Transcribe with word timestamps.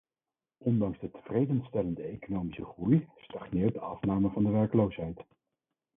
Ondanks 0.59 0.99
de 0.99 1.11
tevredenstellende 1.11 2.01
economische 2.03 2.63
groei 2.63 3.07
stagneert 3.17 3.73
de 3.73 3.79
afname 3.79 4.29
van 4.29 4.43
de 4.43 4.49
werkloosheid. 4.49 5.21